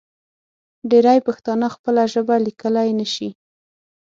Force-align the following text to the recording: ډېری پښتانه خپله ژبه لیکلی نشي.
ډېری 0.89 1.19
پښتانه 1.27 1.65
خپله 1.75 2.01
ژبه 2.13 2.35
لیکلی 2.45 2.89
نشي. 2.99 3.29